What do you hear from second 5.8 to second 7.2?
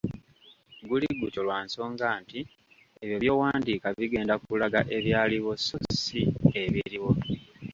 si ebiriwo.